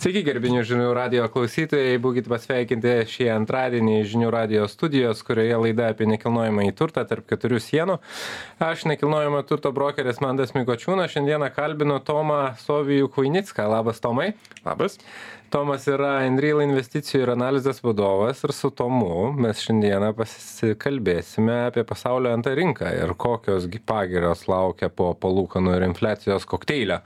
[0.00, 6.06] Sveiki, gerbinių žinių radio klausytojai, būkite pasveikinti šį antradienį žinių radio studijos, kurioje laida apie
[6.08, 7.98] nekilnojamą į turtą tarp keturių sienų.
[8.64, 13.68] Aš nekilnojamo turto brokeris Mandas Mikočiūnas, šiandieną kalbinu Tomą Sovijų Kuinicką.
[13.68, 14.30] Labas, Tomai.
[14.64, 14.96] Labas
[15.50, 22.32] tomas yra enreal investicijų ir analizės vadovas ir su tomu mes šiandieną pasikalbėsime apie pasaulio
[22.38, 27.00] nt rinką ir kokios gi pagirios laukia po palūkanų ir infliacijos kokteilio.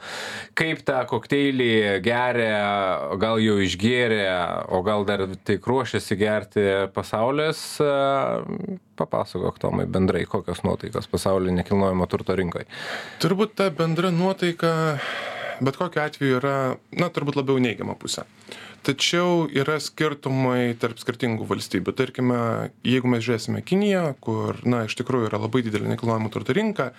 [0.59, 1.73] Kaip tą kokteilį
[2.05, 4.25] geria gal jau išgėrė
[4.77, 7.65] o gal dar tik ruošiasi gerti pasaulis
[8.99, 12.67] papasakok tomai bendrai kokios nuotaikos pasauly nekilnojamo turto rinkoj
[13.25, 14.75] turbūt ta bendra nuotaika
[15.61, 16.57] bet kokiu atveju yra
[16.99, 18.27] na turbūt labiau į neigiamą pusę
[18.85, 21.95] tačiau yra skirtumai tarp skirtingų valstybių.
[21.97, 22.39] Tarkime
[22.85, 26.91] jeigu mes žiūrėsime kiniją kur na iš tikrųjų yra labai didelė nekilnojamo turto rinka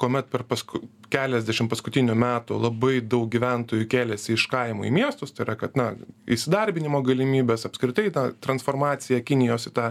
[0.00, 0.80] kuomet per pasku
[1.12, 5.90] keliasdešim paskutinių metų labai daug gyventojų kėlėsi iš kaimų į miestus tai yra kad na
[6.24, 9.90] įsidarbinimo galimybės apskritai ta transformacija kinijos į tą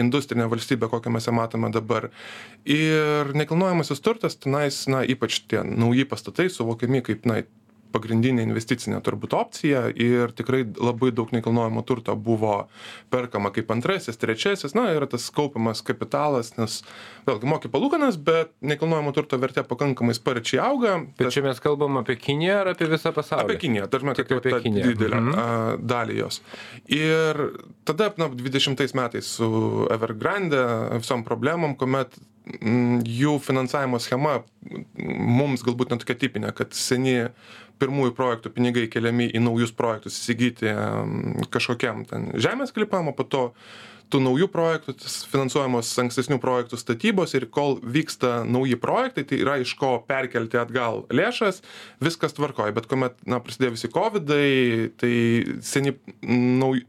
[0.00, 2.10] industrinę valstybę kokią mes ją matome dabar.
[2.68, 7.42] Ir nekilnojamasis turtas tenais na ypač tie nauji pastatai suvokiami kaip na
[7.92, 12.66] pagrindinė investicinė turbūt opcija ir tikrai labai daug nekilnojamo turto buvo
[13.12, 16.80] perkama kaip antrasis trečiasis na yra tas kaupiamas kapitalas nes
[17.28, 22.16] vėlgi moki palūkanas bet nekilnojamo turto vertė pakankamai sparčiai auga bet čia mes kalbam apie
[22.20, 24.88] kiniją ar apie visą pasaulį apie kiniją ta prasme Tik kad apie Kiniją.
[24.92, 25.38] didelę Mhm.
[25.38, 26.40] a, dalį jos
[26.88, 27.38] ir
[27.88, 29.48] tada na dvidešimtais metais su
[29.94, 30.60] evergrande
[30.98, 32.14] visom problemom kuomet
[32.60, 34.40] mm, jų finansavimo schema
[34.98, 37.16] mums galbūt ne tokia tipinė kad seni
[37.82, 40.72] pirmųjų projektų pinigai keliami į naujus projektus įsigyti
[41.52, 43.48] kažkokiam ten žemės sklypam o po to
[44.12, 44.94] tų naujų projektų
[45.32, 51.06] finansuojamos ankstesnių projektų statybos ir kol vyksta nauji projektai tai yra iš ko perkelti atgal
[51.12, 51.62] lėšas
[52.04, 54.48] viskas tvarkoj bet kuomet na prasidėjo visi kovidai
[55.00, 55.14] tai
[55.64, 56.84] seni nauj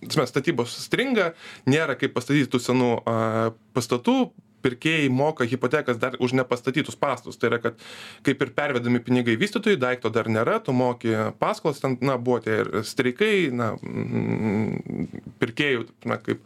[0.00, 1.32] ta prasme statybos stringa
[1.68, 3.16] nėra kaip pastatyti tų senų a,
[3.76, 4.30] pastatų
[4.64, 7.38] pirkėjai moka hipotekas dar už nepastatytus pastatus.
[7.40, 7.78] Tai yra kad
[8.26, 12.60] kaip ir pervedami pinigai vystytojui daikto dar nėra tu moki paskolas ten na buvo tie
[12.64, 15.08] ir streikai na mm,
[15.42, 16.42] pirkėjų na kaip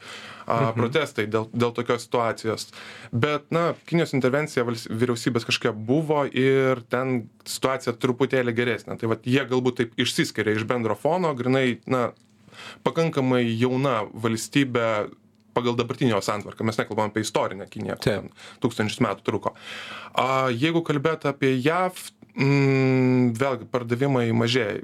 [0.47, 2.69] a, protestai dėl dėl tokios situacijos.
[3.12, 8.98] Bet na kinijos intervencija vyriausybės kažkokia buvo ir ten situacija truputėlį geresnė.
[9.00, 12.10] Tai vat jie galbūt taip išsiskiria iš bendro fono grynai na
[12.86, 14.88] pakankamai jauna valstybė
[15.54, 16.66] pagal dabartinę jo santvarką.
[16.66, 18.31] Mes nekalbam apie istorinę kiniją ten
[18.65, 19.54] tūkstančius metų truko.
[20.19, 21.98] A jeigu kalbėt apie jav
[22.34, 24.81] mm, vėlgi pardavimai mažėja.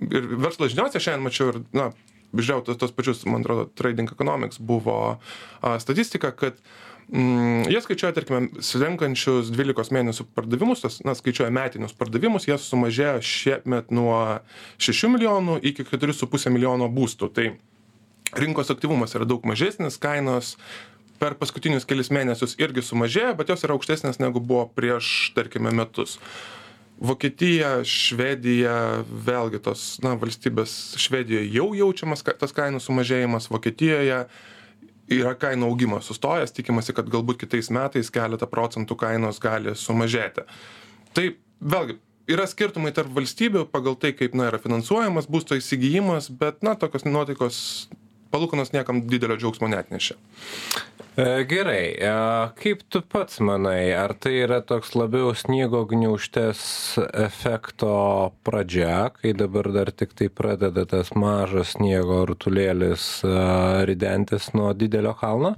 [0.00, 1.90] Ir verslo žiniose šiandien mačiau ir na
[2.34, 5.18] žiūrėjau tuos tuos pačius man atrodo trading economics buvo
[5.60, 6.58] a statistika kad
[7.10, 13.18] mm, jie skaičiuoja tarkime slenkančius dvylikos mėnesių pardavimus tas na skaičiuoja metinius pardavimus jie sumažėjo
[13.32, 14.20] šiemet nuo
[14.78, 17.32] šešių milijonų iki keturių su puse milijono būstų.
[17.34, 17.50] Tai
[18.36, 20.56] rinkos aktyvumas yra daug mažesnis kainos
[21.20, 26.18] per paskutinius kelis mėnesius irgi sumažėjo bet jos yra aukštesnės negu buvo prieš tarkime metus.
[27.00, 34.26] Vokietija švedija vėlgi tos na valstybės švedijoj jau jaučiamas tas kainų sumažėjimas vokietijoje
[35.10, 40.44] yra kainų augimas sustojęs tikimasi kad galbūt kitais metais keletą procentų kainos gali sumažėti.
[41.16, 41.26] Tai
[41.60, 41.96] vėlgi
[42.30, 47.08] yra skirtumai tarp valstybių pagal tai kaip na yra finansuojamas būsto įsigijimas bet na tokios
[47.08, 47.56] nuotaikos
[48.30, 50.18] palūkanos niekam didelio džiaugsmo neatnešė
[51.16, 52.10] E, Gerai, e,
[52.62, 56.60] kaip tu pats manai, ar tai yra toks labiau sniego gniauštės
[57.24, 57.94] efekto
[58.46, 63.34] pradžia, kai dabar dar tik tai pradeda tas mažas sniego rutulėlis e,
[63.90, 65.56] ridentis nuo didelio kalno?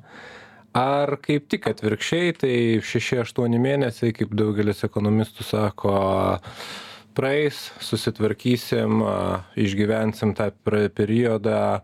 [0.72, 5.98] Ar kaip tik atvirkščiai, tai 6-8 mėnesiai, kaip daugelis ekonomistų sako,
[7.14, 9.02] praeis, susitvarkysim,
[9.60, 10.50] išgyvensim tą
[10.96, 11.80] periodą,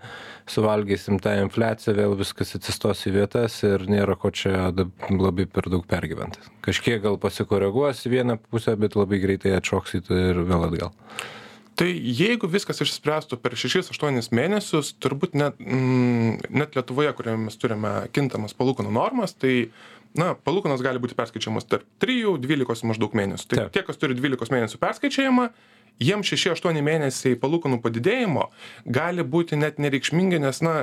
[0.48, 4.70] suvalgysim tą infliaciją, vėl viskas atsistos į vietas ir nėra ko čia
[5.12, 6.42] labai per daug pergyventi.
[6.64, 10.94] Kažkiek gal pasikoreguos į vieną pusę, bet labai greitai atšoks į ir vėl atgal.
[11.78, 17.56] tai jeigu viskas išsispręstų per šešis aštuonis mėnesius turbūt net mm, net lietuvoje kurioje mes
[17.60, 19.70] turime kintamas palūkanų normas tai
[20.18, 23.74] na palūkanos gali būti perskaičiuojamos tarp trijų dvylikos maždaug mėnesių tai Taip.
[23.76, 25.48] tie kas turi dvylikos mėnesių perskaičiavimą
[26.02, 28.48] jiem šeši aštuoni mėnesiai palūkanų padidėjimo
[28.86, 30.74] gali būti net nereikšmingi nes na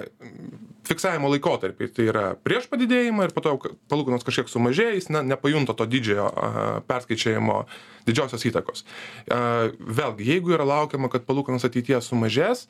[0.86, 3.56] fiksavimo laikotarpiai tai yra prieš padidėjimą ir po to
[3.92, 6.50] palūkanos kažkiek sumažėja jis na nepajunta to didžiojo a,
[6.90, 7.62] perskaičiavimo
[8.08, 12.68] didžiosios įtakos a, vėlgi jeigu yra laukiama kad palūkanos ateityje sumažės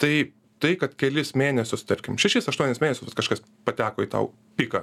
[0.00, 0.30] tai
[0.60, 4.30] tai kad kelis mėnesius tarkim šešis aštuonis mėnesius kažkas pateko į tau
[4.60, 4.82] piką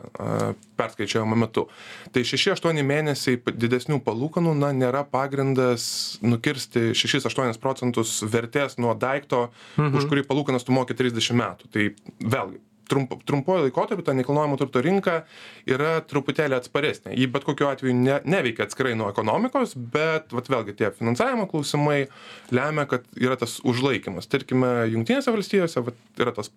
[0.79, 1.67] perskaičiavimo metu.
[2.13, 9.47] Tai 6-8 mėnesiai didesnių palūkanų, na, nėra pagrindas nukirsti 6-8 procentus vertės nuo daikto,
[9.77, 9.99] mhm.
[9.99, 11.71] už kurį palūkanas tu moki 30 metų.
[11.73, 11.89] Tai
[12.35, 12.61] vėlgi,
[12.91, 15.21] trump, trumpuoju laikotarpiu ta nekilnojamo turto rinka
[15.69, 17.15] yra truputėlį atsparesnė.
[17.17, 22.07] Ji bet kokiu atveju ne, neveikia atskirai nuo ekonomikos, bet vat, vėlgi tie finansavimo klausimai
[22.55, 24.29] lemia, kad yra tas užlaikimas.
[24.31, 26.51] Tarkime, Junktinėse valstijose vat, yra tas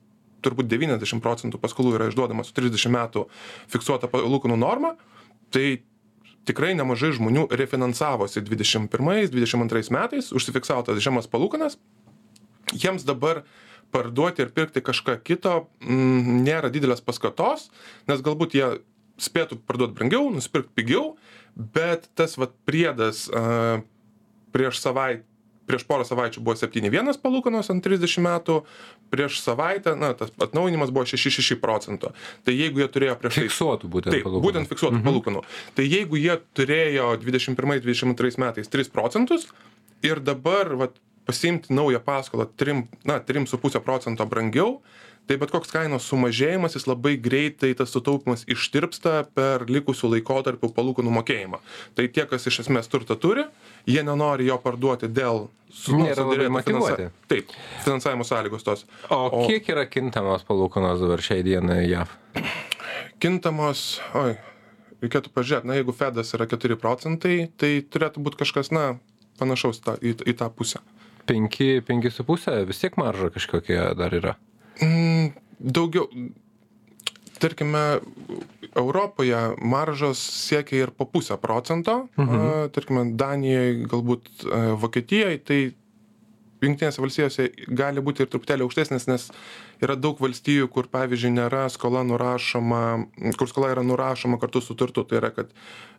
[0.45, 3.27] turbūt 90 procentų paskolų yra išduodama su 30 metų
[3.73, 4.95] fiksuota palūkanų norma,
[5.53, 5.83] tai
[6.49, 11.77] tikrai nemažai žmonių refinansavosi 21-22 metais, užsifiksavo tas žemas palūkanas,
[12.73, 13.45] jiems dabar
[13.91, 17.69] parduoti ir pirkti kažką kito m, mm, nėra didelės paskatos,
[18.11, 18.69] nes galbūt jie
[19.21, 21.17] spėtų parduoti brangiau, nusipirkti pigiau,
[21.57, 23.83] bet tas vat priedas a,
[24.55, 25.27] prieš savaitę
[25.71, 28.57] prieš porą savaičių buvo 7,1 palūkanos ant 30 metų,
[29.13, 32.13] prieš savaitę, na, tas atnaujinimas buvo 6,6 procento.
[32.47, 33.45] Tai jeigu jie turėjo prieš tai...
[33.47, 34.45] Fiksuotų būtent taip, palūkanų.
[34.47, 35.07] Būtent fiksuotų mhm.
[35.07, 35.45] palūkanų.
[35.79, 39.47] Tai jeigu jie turėjo 21-22 metais 3 procentus
[40.07, 40.99] ir dabar, vat,
[41.31, 44.81] pasiimti naują paskolą trim na trim su puse procento brangiau
[45.31, 51.13] tai bet koks kainos sumažėjimas jis labai greitai tas sutaupymas ištirpsta per likusių laikotarpių palūkanų
[51.21, 51.61] mokėjimą.
[51.95, 53.45] Tai tie kas iš esmės turtą turi
[53.87, 57.11] jie nenori jo parduoti dėl su nėra labai motyvuoti.
[57.31, 57.55] Taip
[57.85, 58.87] finansavimo sąlygos tos.
[59.07, 62.11] O, o kiek yra kintamos palūkanos dabar šiai dienai jav?
[63.23, 64.35] Kintamos oi
[65.01, 68.97] reikėtų pažiūrėt na jeigu fedas yra keturi procentai tai turėtų būt kažkas na
[69.39, 70.83] panašaus tą į, į tą pusę
[71.27, 74.37] penki penki su puse vis tiek marža kažkokia dar yra
[74.83, 76.09] mm, daugiau
[77.41, 78.01] tarkime
[78.77, 82.71] europoje maržos siekia ir po pusę procento mhm.
[82.75, 84.47] tarkime danijoj galbūt
[84.83, 85.61] vokietijoj tai
[86.63, 89.29] jungtinėse valstijose gali būti ir truputėlį aukštesnis nes
[89.85, 92.83] yra daug valstijų kur pavyzdžiui nėra skola nurašoma
[93.39, 95.05] kur skola yra nurašoma kartu su turtu.
[95.09, 95.53] Tai yra kad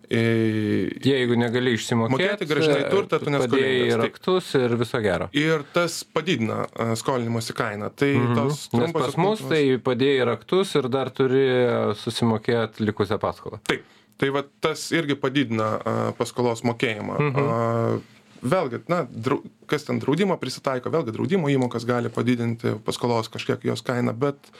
[0.09, 0.21] e,
[1.05, 3.97] jeigu negali išsimokėti grąžinai turtą tu neskolingas.
[4.03, 5.29] raktus ir viso gero.
[5.37, 6.65] Ir tas padidina
[6.99, 7.91] skolinimosi kainą.
[7.95, 8.37] Tai mhm.
[8.37, 11.47] tos nes pas mus tai padėjai raktus ir dar turi
[12.03, 13.61] susimokėt likusią paskolą.
[13.69, 13.87] Taip.
[14.21, 15.77] Tai va tas irgi padidina
[16.17, 17.21] paskolos mokėjimą.
[17.31, 23.63] Mhm vėlgi na drau kas ten draudimą prisitaiko vėlgi draudimo įmokas gali padidinti paskolos kažkiek
[23.67, 24.51] jos kainą bet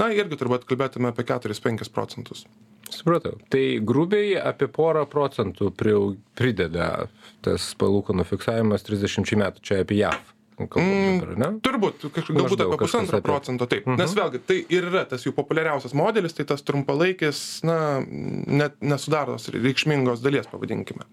[0.00, 2.44] na irgi turbūt kalbėtume apie keturis penkis procentus
[2.92, 7.08] supratau tai grubiai apie porą procentų priau prideda
[7.44, 10.20] tas palūkanų fiksavimas trisdešimčiai metų čia apie jav
[10.60, 11.58] Mm?
[11.64, 13.86] Turbūt, kažkaip galbūt apie pusantro procento, taip.
[13.86, 13.98] Uh -huh.
[13.98, 18.04] Nes vėlgi, tai ir yra tas jų populiariausias modelis, tai tas trumpalaikis, na,
[18.46, 21.08] net nesudaro reikšmingos dalies, pavadinkime.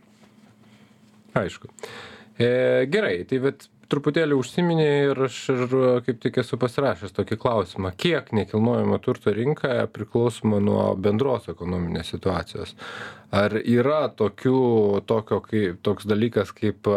[1.37, 1.69] Aišku.
[2.39, 5.71] E, gerai, tai bet truputėlį užsiminė ir aš ir
[6.05, 12.75] kaip tik esu pasirašęs tokį klausimą, kiek nekilnojamo turto rinka priklausoma nuo bendros ekonominės situacijos.
[13.35, 14.61] Ar yra tokių,
[15.09, 16.89] tokio, kaip, toks dalykas kaip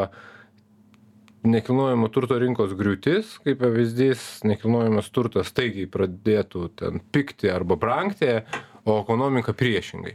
[1.42, 8.36] nekilnojamo turto rinkos griūtis, kaip pavyzdys, nekilnojamas turtas staigiai pradėtų ten pikti arba brangti,
[8.84, 10.14] o ekonomika priešingai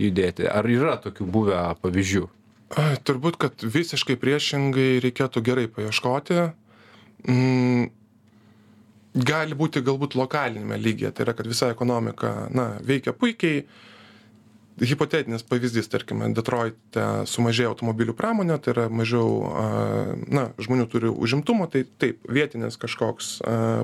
[0.00, 0.48] judėti.
[0.48, 2.28] Ar yra tokių buvę pavyzdžių?
[2.74, 6.40] Turbūt, kad visiškai priešingai reikėtų gerai paieškoti.
[7.30, 7.84] Mm,
[9.14, 13.62] gali būti galbūt lokalinėme lygyje, tai yra, kad visa ekonomika na, veikia puikiai,
[14.80, 19.28] hipotetinis pavyzdys, tarkime, Detroite sumažėjo automobilių pramonė, tai yra mažiau,
[20.34, 23.36] na, žmonių turi užimtumo, tai taip, vietinis kažkoks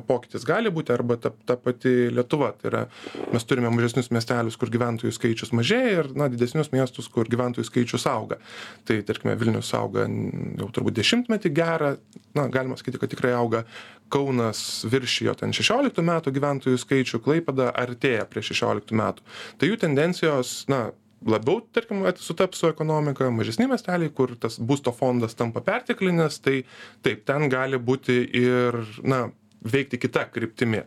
[0.09, 2.83] pokytis gali būti, arba ta, ta pati Lietuva, tai yra,
[3.31, 8.09] mes turime mažesnius miestelius, kur gyventojų skaičius mažėja ir, na, didesnius miestus, kur gyventojų skaičius
[8.11, 8.41] auga.
[8.89, 11.95] Tai, tarkime, Vilnius auga jau turbūt dešimtmetį gerą,
[12.35, 13.65] na, galima sakyti, kad tikrai auga.
[14.11, 19.27] Kaunas viršijo ten 16 metų gyventojų skaičių, Klaipada artėja prie 16 metų.
[19.59, 20.89] Tai jų tendencijos, na,
[21.27, 26.63] labiau, tarkim, sutaps su ekonomika, mažesni miesteliai, kur tas būsto fondas tampa perteklinis, tai
[27.05, 29.27] taip, ten gali būti ir, na,
[29.61, 30.85] veikti kita kryptimi.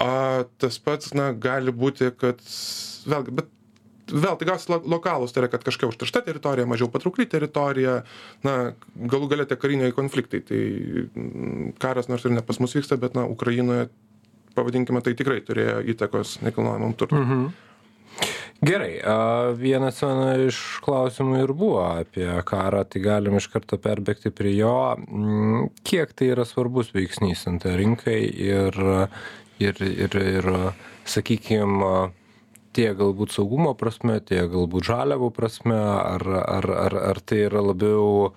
[0.00, 2.40] A, tas pats, na, gali būti, kad,
[3.08, 3.50] vėlgi, bet
[4.12, 8.02] vėl tai gausis lo lokalūs, tai yra, kad kažkokia užteršta teritorija, mažiau patraukli teritorija,
[8.46, 8.56] na,
[8.96, 10.42] galų galia tie kariniai konfliktai.
[10.48, 13.88] Tai mm, karas nors ir ne pas mus vyksta, bet, na, Ukrainoje,
[14.56, 17.20] pavadinkime, tai tikrai turėjo įtakos nekilnojamam turtui.
[17.24, 17.52] Mhm.
[18.62, 19.00] Gerai,
[19.58, 19.96] vienas
[20.46, 24.94] iš klausimų ir buvo apie karą, tai galim iš karto perbėgti prie jo.
[25.02, 28.78] Mm, kiek tai yra svarbus veiksnys ant rinkai ir,
[29.58, 30.50] ir, ir, ir
[31.10, 32.12] sakykime,
[32.76, 38.32] tiek galbūt saugumo prasme, tiek galbūt žaliavų prasme, ar, ar, ar, ar tai yra labiau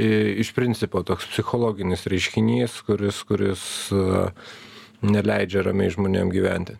[0.00, 3.64] iš principo toks psichologinis reiškinys, kuris, kuris
[5.04, 6.78] neleidžia ramiai žmonėm gyventi?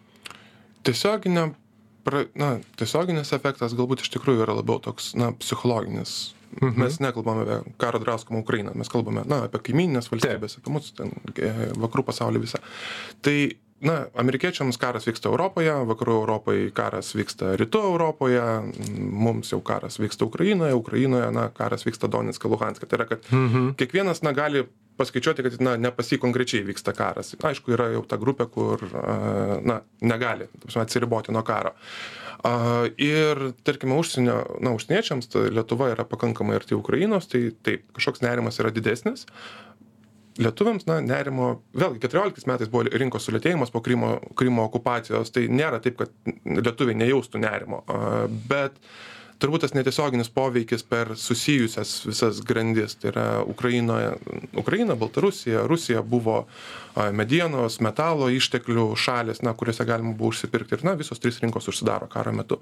[0.86, 1.50] Tiesioginė
[2.04, 6.32] pra na tiesioginis efektas galbūt iš tikrųjų yra labiau toks na psichologinis.
[6.60, 11.12] Mes nekalbam apie karo draskomą ukrainą mes kalbame na apie kaimynines valstybes apie mus ten
[11.38, 12.58] e, vakarų pasaulį visą.
[13.22, 13.36] Tai
[13.80, 18.42] na amerikiečiams karas vyksta europoje vakarų europai karas vyksta rytų europoje
[18.98, 22.86] mums jau karas vyksta ukrainoje ukrainoje na karas vyksta donecke luhanske.
[22.86, 23.26] Tai yra kad
[23.80, 24.66] kiekvienas na gali
[25.00, 27.32] paskaičiuoti kad na ne pas jį konkrečiai vyksta karas.
[27.40, 28.84] Aišku yra jau ta grupė kur
[29.64, 31.72] na negali ta prasme atsiriboti nuo karo.
[32.44, 32.52] A
[32.96, 38.72] ir tarkime užsienio na užsieniečiams lietuva yra pakankamai arti ukrainos tai taip kažkoks nerimas yra
[38.72, 39.26] didesnis
[40.40, 45.80] lietuviams na nerimo vėlgi keturioliktais metais buvo rinkos sulėtėjimas po krymo krymo okupacijos tai nėra
[45.84, 47.84] taip kad lietuviai nejaustų nerimo
[48.50, 48.78] bet
[49.40, 54.14] turbūt tas netiesioginis poveikis per susijusias visas grandis tai yra ukrainoje
[54.60, 56.42] ukraina baltarusija rusija buvo
[57.16, 62.08] medienos metalo išteklių šalys na kuriose galima buvo užsipirkti ir na visos trys rinkos užsidaro
[62.10, 62.60] karo metu.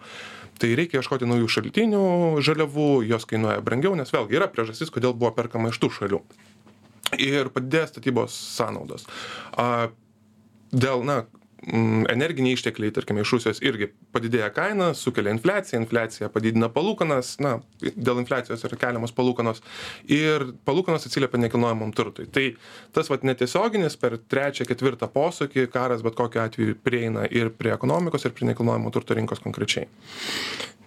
[0.58, 2.04] Tai reikia ieškoti naujų šaltinių
[2.47, 6.23] žaliavų jos kainuoja brangiau nes vėlgi yra priežastis kodėl buvo perkama iš tų šalių
[7.17, 9.07] ir padidėja statybos sąnaudos.
[9.57, 9.88] A
[10.73, 11.23] dėl na
[11.67, 18.23] energiniai ištekliai tarkime iš rusijos irgi padidėja kaina sukelia infliaciją infliacija padidina palūkanas na dėl
[18.23, 19.62] infliacijos yra keliamos palūkanos
[20.12, 22.29] ir palūkanos atsiliepia nekilnojamam turtui.
[22.31, 22.47] Tai
[22.95, 28.29] tas vat netiesioginis per trečią ketvirtą posūkį karas bet kokiu atveju prieina ir prie ekonomikos
[28.29, 29.88] ir prie nekilnojamo turto rinkos konkrečiai.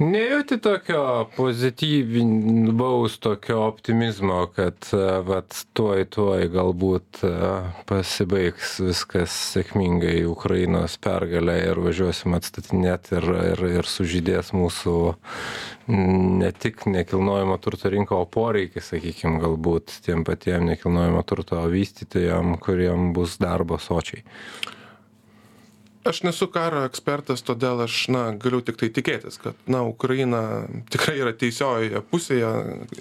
[0.02, 4.88] Nejauti tokio pozityvaus tokio optimizmo kad
[5.28, 7.20] vat tuoj tuoj galbūt
[7.86, 10.24] pasibaigs viskas sėkmingai
[10.62, 15.16] ukrainos pergale ir važiuosim atstatinėt ir ir ir sužydės mūsų
[15.88, 23.14] ne tik nekilnojamo turto rinka o poreikis sakykim galbūt tiem patiem nekilnojamo turto vystytojam kuriem
[23.14, 24.24] bus darbo sočiai.
[26.06, 31.34] Aš nesu karo ekspertas todėl aš na galiu tiktai tikėtis kad na ukraina tikrai yra
[31.34, 32.54] teisiojoje pusėje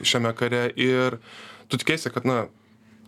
[0.02, 1.20] šiame kare ir
[1.68, 2.46] tu tikiesi kad na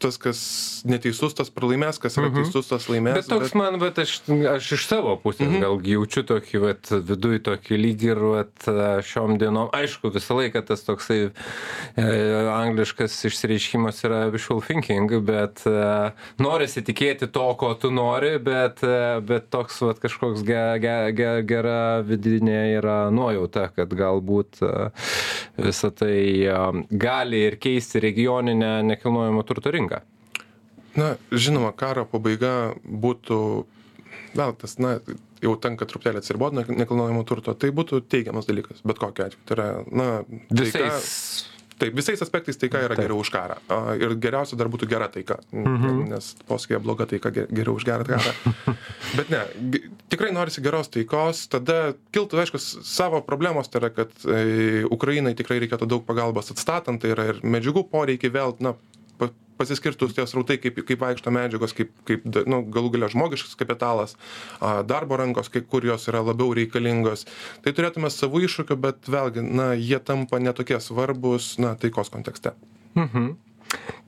[0.02, 0.40] tas, kas
[0.88, 2.42] neteisus, tas pralaimės, kas yra mhm.
[2.42, 3.20] teisus, tas laimės.
[3.20, 3.58] Bet toks bet...
[3.58, 4.16] man, bet aš,
[4.56, 5.62] aš iš savo pusės mhm.
[5.64, 8.68] gal jaučiu tokį, vat, viduj tokį lygį ir vat,
[9.08, 12.06] šiom dienom, aišku, visą laiką tas toksai e,
[12.52, 19.20] angliškas išsireiškimas yra visual thinking, bet e, norisi tikėti to, ko tu nori, bet, e,
[19.26, 24.72] bet toks vat, kažkoks ge, ge, ge, gera vidinė yra nuojauta, kad galbūt e,
[25.60, 26.16] visą tai
[26.46, 26.58] e,
[26.90, 29.91] gali ir keisti regioninę nekilnojamo turto rinką
[30.96, 33.38] na žinoma karo pabaiga būtų
[34.36, 34.98] vėl tas na
[35.42, 39.46] jau tenka truputėlį atsiribot nuo nekilnojamo turto tai būtų teigiamas dalykas bet kokiu atveju.
[39.48, 40.10] Tai yra na
[40.52, 40.92] taika
[41.82, 43.56] taip visais aspektais taika yra geriau už karą.
[43.72, 46.04] A ir geriausia dar būtų gera taika Mhm.
[46.12, 48.34] nes posakyje bloga taika ge geriau už gerą karą.
[49.18, 49.40] Bet ne
[50.12, 55.58] tikrai norisi geros taikos tada kiltų aišku savo problemos tai yra kad e ukrainai tikrai
[55.64, 58.76] reikėtų daug pagalbos atstatant tai yra ir medžiagų poreikiai vėl na
[59.22, 64.16] pa pasiskirsto tie srautai kaip kaip vaikšto medžiagos kaip kaip nu galų gale žmogiškas kapitalas
[64.90, 67.28] darbo rankos kai kur jos yra labiau reikalingos
[67.62, 72.56] tai turėtume savų iššūkių bet vėlgi na jie tampa ne tokie svarbūs na taikos kontekste
[72.94, 73.36] Mhm.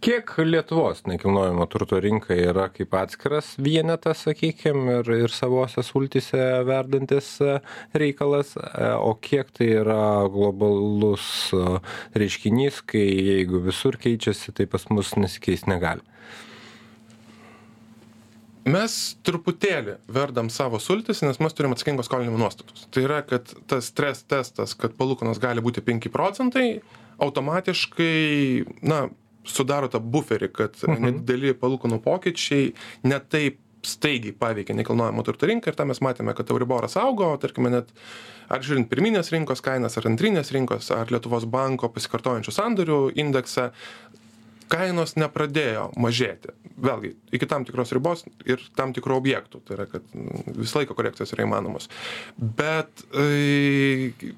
[0.05, 7.31] Kiek Lietuvos nekilnojamo turto rinka yra kaip atskiras vienetas, sakykime, ir, ir savose sultise verdantis
[7.41, 7.55] e,
[7.97, 11.79] reikalas, e, o kiek tai yra globalus e,
[12.21, 16.05] reiškinys, kai jeigu visur keičiasi, tai pas mus nesikeis negali.
[18.65, 18.93] mes
[19.29, 24.23] truputėlį verdam savo sultis nes mes turim atsakingo skolinimo nuostatus tai yra kad tas stres
[24.25, 26.81] testas kad palūkanos gali būti penki procentai
[27.21, 29.03] automatiškai na
[29.45, 32.73] sudaro tą buferį kad nedideli palūkanų pokyčiai
[33.09, 37.73] ne taip staigiai paveikia nekilnojamo turto rinką ir tą mes matėme kad euriboras augo tarkime
[37.73, 37.93] net
[38.53, 43.71] ar žiūrint pirminės rinkos kainas ar antrinės rinkos ar lietuvos banko pasikartojančių sandorių indeksą
[44.73, 46.55] kainos nepradėjo mažėti.
[46.85, 49.61] Vėlgi iki tam tikros ribos ir tam tikrų objektų.
[49.65, 50.07] Tai yra kad
[50.57, 51.91] visą laiką korekcijos yra įmanomos.
[52.41, 54.35] Bet ai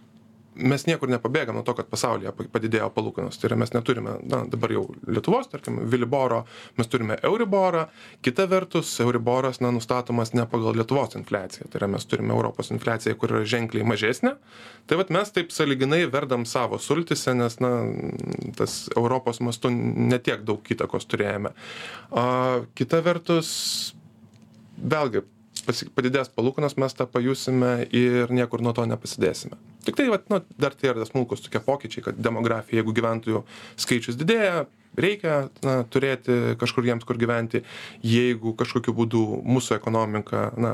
[0.57, 3.39] mes niekur nepabėgam nuo to kad pasaulyje padidėjo palūkanos.
[3.39, 6.43] Tai yra mes neturime na dabar jau lietuvos tarkim viliboro
[6.79, 7.87] mes turime euriborą.
[8.25, 11.69] Kita vertus euriboras na nustatomas ne pagal lietuvos infliaciją.
[11.71, 14.37] Tai yra mes turime europos infliaciją kur yra ženkliai mažesnė.
[14.87, 17.73] Tai vat mes taip sąlyginai verdam savo sultyse nes na
[18.57, 21.53] tas europos mastu ne tiek daug įtakos turėjome.
[22.17, 22.27] A
[22.79, 23.51] kita vertus
[24.77, 25.25] vėlgi
[25.67, 29.59] pasi padidės palūkanos mes tą pajusime ir niekur nuo to nepasidėsime.
[29.87, 33.45] Tiktai vat nu dar tie yra smulkūs tokie pokyčiai kad demografija jeigu gyventojų
[33.79, 37.63] skaičius didėja reikia na turėti kažkur jiems kur gyventi.
[38.07, 40.73] Jeigu kažkokiu būdu mūsų ekonomika na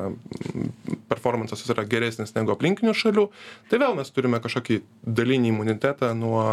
[1.10, 3.28] performansas yra geresnis negu aplinkinių šalių
[3.70, 6.44] tai vėl mes turime kažkokį dalinį imunitetą nuo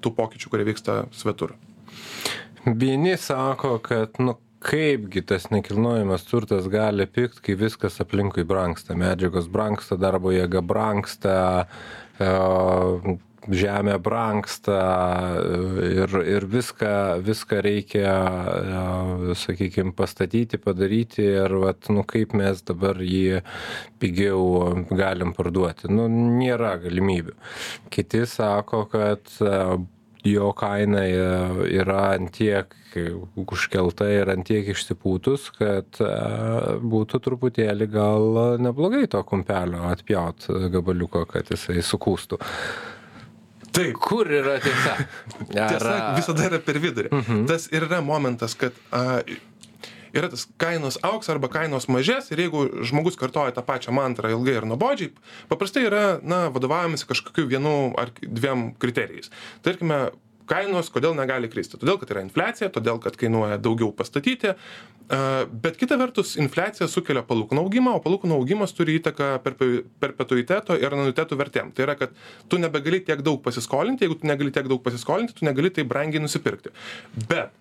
[0.00, 1.56] tų pokyčių kurie vyksta svetur.
[2.66, 4.34] Vieni sako kad nu
[4.66, 11.36] kaipgi tas nekilnojamas turtas gali pigt kai viskas aplinkui brangsta medžiagos brangsta darbo jėga brangsta
[12.18, 14.76] e, žemė brangsta
[15.86, 16.92] ir, ir viską,
[17.26, 18.14] viską reikia,
[19.30, 23.42] e, sakykime, pastatyti, padaryti ir vat, nu, kaip mes dabar jį
[24.02, 25.90] pigiau galim parduoti.
[25.92, 27.36] Nu, nėra galimybių.
[27.94, 29.54] Kiti sako, kad e,
[30.26, 32.74] jo kaina yra ant tiek
[33.36, 36.10] užkelta ir ant tiek išsipūtus, kad e,
[36.80, 42.40] būtų truputėlį gal neblogai to kumpelio atpjaut gabaliuko, kad jisai sukūstų.
[43.76, 43.98] Taip.
[44.00, 44.94] Kur yra tiesa?
[45.50, 47.10] Tiesa visada yra per vidurį.
[47.12, 47.42] Mhm.
[47.50, 49.20] Tas ir yra momentas, kad a,
[50.20, 54.58] yra tas kainos auks arba kainos mažės ir jeigu žmogus kartoja tą pačią mantrą ilgai
[54.58, 55.12] ir nuobodžiai,
[55.50, 59.32] paprastai yra, na, vadovaujamasi kažkokiu vienu ar dviem kriterijais.
[59.66, 60.10] Tarkime,
[60.46, 61.78] kainos kodėl negali kristi?
[61.80, 64.54] Todėl kad yra infliacija todėl kad kainuoja daugiau pastatyti
[65.62, 69.68] bet kita vertus infliacija sukelia palūkanų augimą o palūkanų augimas turi įtaką perpe
[70.02, 71.70] perpetuiteto ir anuitetų vertėm.
[71.74, 72.14] Tai yra kad
[72.50, 76.24] tu nebegali tiek daug pasiskolinti jeigu tu negali tiek daug pasiskolinti tu negali taip brangiai
[76.24, 76.74] nusipirkti.
[77.30, 77.54] Bet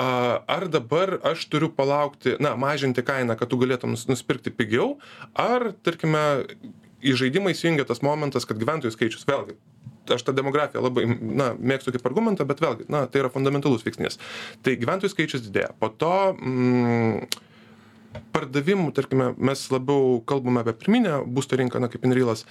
[0.00, 4.96] a ar dabar aš turiu palaukti na mažinti kainą kad tu galėtum nusipirkti pigiau
[5.36, 6.24] ar tarkime
[7.02, 9.58] į žaidimą įsijungia tas momentas kad gyventojų skaičius vėlgi
[10.10, 14.18] aš tą demografiją labai na mėgstu kaip argumentą bet vėlgi na tai yra fundamentalus veiksnys.
[14.64, 15.72] Tai gyventojų skaičius didėja.
[15.78, 17.28] Po to mm,
[18.32, 22.44] pardavimų tarkime mes labiau kalbame apie pirminę būsto rinką na kaip inrilas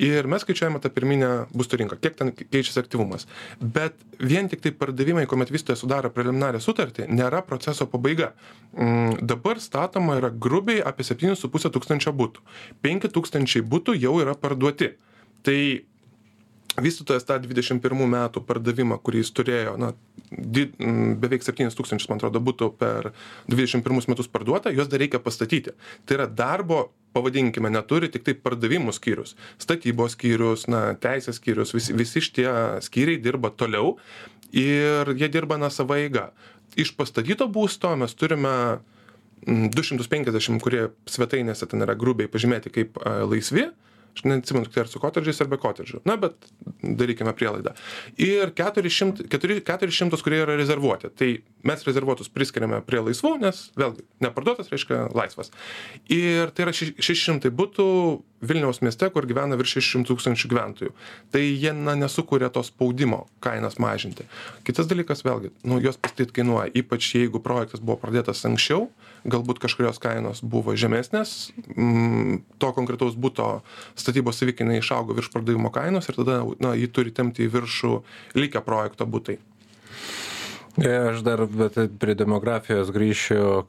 [0.00, 3.26] ir mes skaičiuojame tą pirminę būsto rinką kiek ten keičiasi aktyvumas.
[3.60, 8.32] Bet vien tiktai pardavimai kuomet vystytojas sudaro preliminarią sutartį nėra proceso pabaiga.
[8.76, 12.44] Mm, dabar statoma yra grubiai apie septynis su puse tūkstančio butų.
[12.84, 14.94] Penki tūkstančiai butų jau yra parduoti.
[15.46, 15.58] Tai
[16.82, 19.92] vystytojas tą dvidešim pirmų metų pardavimą kurį jis turėjo na
[20.30, 20.66] di
[21.22, 23.12] beveik septynis tūkstančius man atrodo butų per
[23.48, 25.76] dvidešim pirmus metus parduota juos dar reikia pastatyti.
[26.04, 32.22] Tai yra darbo pavadinkime neturi tiktai pardavimų skyrius statybos skyrius na teisės skyrius visi visi
[32.24, 32.48] šitie
[32.84, 33.96] skyriai dirba toliau
[34.52, 36.28] ir jie dirba na sava eiga
[36.76, 38.52] iš pastatyto būsto mes turime
[39.46, 43.70] du šimtus penkiasdešim kurie svetainėse ten yra grubiai pažymėti kaip laisvi
[44.16, 46.02] aš neatsimenu ar su kotedžais ar be kotedžų.
[46.08, 46.48] Na bet
[46.82, 47.74] darykime prielaidą.
[48.22, 51.12] Ir keturi šimt keturi keturis šimtus kurie yra rezervuoti.
[51.16, 51.30] Tai
[51.68, 55.52] mes rezervuotus priskiriame prie laisvų nes vėlgi neparduotas reiškia laisvas.
[56.12, 57.88] Ir tai yra šeši šimtai butų
[58.40, 60.92] vilniaus mieste kur gyvena virš šešių šimtų tūkstančių gyventojų.
[61.32, 64.26] Tai jie na nesukuria to spaudimo kainas mažinti.
[64.66, 68.88] Kitas dalykas vėlgi nu juos pastatyt kainuoja ypač jeigu projektas buvo pradėtas anksčiau
[69.26, 73.60] galbūt kažkurios kainos buvo žemesnės mm, to konkretaus buto
[73.98, 77.92] statybos savikaina išaugo virš pardavimo kainos ir tada na jį turi tempti į viršų
[78.38, 79.40] likę projekto butai
[80.84, 81.40] aš dar
[81.98, 83.64] prie demografijos grįšiu.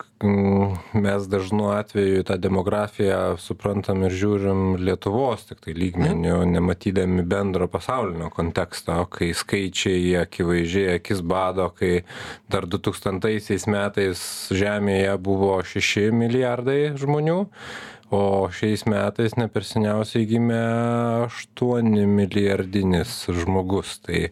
[0.98, 8.98] Mes dažnu atveju tą demografiją suprantam ir žiūrim lietuvos tiktai lygmeniu nematydami bendro pasaulinio konteksto
[9.14, 12.02] kai skaičiai akivaizdžiai akis bado kai
[12.50, 17.44] dar du tūkstantaisiais metais žemėje buvo šeši milijardai žmonių
[18.10, 20.60] o šiais metais ne per seniausiai gimė
[21.28, 23.98] aštuoni milijardinis žmogus.
[24.06, 24.30] Tai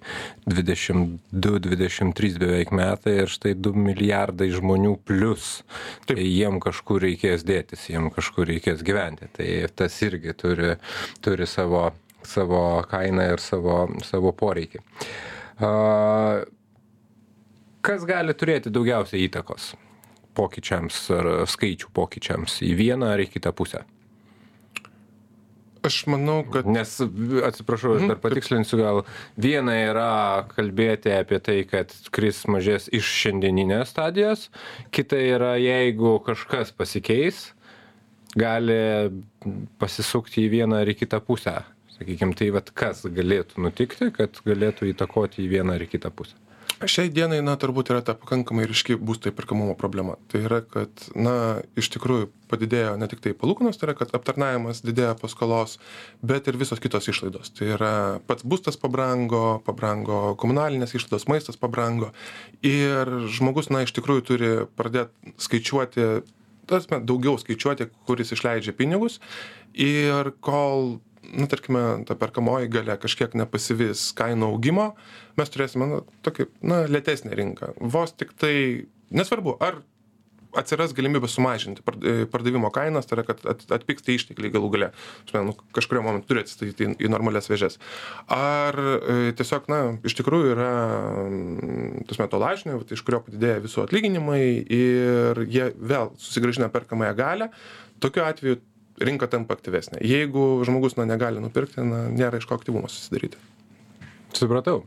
[0.47, 5.65] dvidešim du dvidešim trys beveik metai ir štai du milijardai žmonių plius.
[6.07, 9.29] Tai jiem kažkur reikės dėtis jiem kažkur reikės gyventi.
[9.35, 10.75] Tai tas irgi turi
[11.25, 11.89] turi savo
[12.25, 14.81] savo kainą ir savo savo poreikį.
[15.63, 15.71] A
[17.85, 19.73] kas gali turėti daugiausiai įtakos
[20.35, 23.85] pokyčiams ar skaičių pokyčiams į vieną ar į kitą pusę?
[25.85, 26.65] Aš manau, kad.
[26.65, 26.95] Nes,
[27.45, 29.03] atsiprašau, aš dar patikslinsiu, gal
[29.37, 30.07] viena yra
[30.55, 34.47] kalbėti apie tai, kad kris mažės iš šiandieninės stadijos,
[34.95, 37.51] kita yra, jeigu kažkas pasikeis,
[38.33, 38.79] gali
[39.81, 41.59] pasisukti į vieną ar į kitą pusę.
[41.95, 46.35] Sakykime, tai vad kas galėtų nutikti, kad galėtų įtakoti į vieną ar į kitą pusę
[46.89, 50.17] šiai dienai na turbūt yra ta pakankamai ryški būsto įperkamumo problema.
[50.31, 55.15] Tai yra kad na iš tikrųjų padidėjo ne tiktai palūkanos tai yra kad aptarnavimas didėja
[55.19, 55.77] paskolos
[56.25, 57.51] bet ir visos kitos išlaidos.
[57.57, 57.93] Tai yra
[58.29, 62.13] pats būstas pabrango pabrango komunalinės išlaidos maistas pabrango.
[62.65, 66.09] Ir žmogus na iš tikrųjų turi pradėt skaičiuoti
[66.65, 69.19] ta prasme daugiau skaičiuoti kur jis išleidžia pinigus.
[69.73, 70.97] Ir kol
[71.33, 74.91] nu tarkime ta perkamoji galia kažkiek nepasivys kainų augimo
[75.39, 78.55] mes turėsime nu tokį na lėtesnę rinką vos tiktai
[79.15, 79.81] nesvarbu ar
[80.59, 84.89] atsiras galimybė sumažinti e, pardavimo kainas, tai yra, kad at, atpiks tai ištekliai galų gale.
[85.33, 87.79] Nu, kažkurio momentu turi atsistatyti į, į normalias vėžės.
[88.31, 90.69] Ar e, tiesiog, na, iš tikrųjų yra,
[92.09, 97.51] tas metu lažinė, iš kurio padidėja visų atlyginimai ir jie vėl susigražina perkamąją galę,
[98.03, 98.61] tokiu atveju
[99.01, 99.99] rinka tampa aktyvesnė.
[100.05, 103.41] Jeigu žmogus na, negali nupirkti, na, nėra iš ko aktyvumo susidaryti.
[104.35, 104.81] Supratau.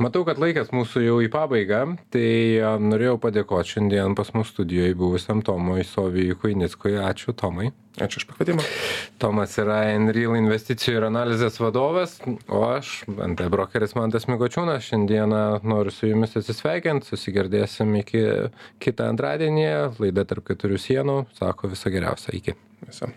[0.00, 1.82] Matau, kad laikas mūsų jau į pabaigą,
[2.14, 2.28] tai
[2.80, 6.94] norėjau padėkoti šiandien pas mūsų studijoje buvusiam Tomui Sovijui Kuinickui.
[7.04, 7.68] Ačiū, Tomai.
[8.00, 8.64] Ačiū už pakvietimą.
[9.20, 12.16] Tomas yra Enreal investicijų ir analizės vadovas,
[12.48, 18.24] o aš, NT brokeris Mantas Migočiūnas, šiandieną noriu su jumis atsisveikinti, susigirdėsim iki
[18.82, 19.68] kitą antradienį,
[20.00, 22.56] laida tarp keturių sienų, sako visą geriausią, iki.
[22.88, 23.12] Visą.